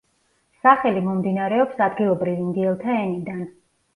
[0.67, 3.45] სახელი მომდინარეობს ადგილობრივ ინდიელთა ენიდან.